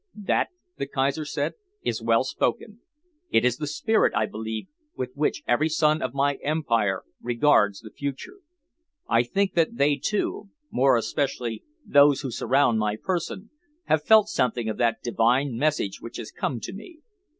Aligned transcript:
"That," 0.17 0.47
the 0.77 0.87
Kaiser 0.87 1.25
said, 1.25 1.53
"is 1.83 2.01
well 2.01 2.23
spoken. 2.23 2.79
It 3.29 3.45
is 3.45 3.57
the 3.57 3.67
spirit, 3.67 4.15
I 4.15 4.25
believe, 4.25 4.65
with 4.95 5.11
which 5.13 5.43
every 5.47 5.69
son 5.69 6.01
of 6.01 6.15
my 6.15 6.39
Empire 6.41 7.03
regards 7.21 7.81
the 7.81 7.91
future. 7.91 8.39
I 9.07 9.21
think 9.21 9.53
that 9.53 9.77
they, 9.77 9.97
too, 9.97 10.49
more 10.71 10.97
especially 10.97 11.63
those 11.85 12.21
who 12.21 12.31
surround 12.31 12.79
my 12.79 12.95
person, 12.95 13.51
have 13.85 14.03
felt 14.03 14.27
something 14.27 14.67
of 14.69 14.77
that 14.77 15.03
divine 15.03 15.55
message 15.55 16.01
which 16.01 16.17
has 16.17 16.31
come 16.31 16.59
to 16.61 16.73
me. 16.73 17.01